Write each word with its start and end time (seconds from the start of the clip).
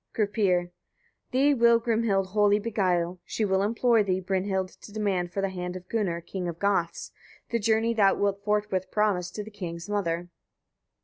Gripir. 0.15 0.61
35. 1.31 1.31
Thee 1.31 1.53
will 1.53 1.79
Grimhild 1.79 2.25
wholly 2.29 2.57
beguile; 2.57 3.19
she 3.23 3.45
will 3.45 3.61
implore 3.61 4.01
thee 4.01 4.19
Brynhild 4.19 4.69
to 4.81 4.91
demand 4.91 5.31
for 5.31 5.41
the 5.41 5.49
hand 5.49 5.75
of 5.75 5.87
Gunnar, 5.89 6.21
king 6.21 6.47
of 6.47 6.57
Goths: 6.57 7.11
the 7.51 7.59
journey 7.59 7.93
thou 7.93 8.15
wilt 8.15 8.43
forthwith 8.43 8.89
promise 8.89 9.29
to 9.29 9.43
the 9.43 9.51
king's 9.51 9.87
mother. 9.87 10.29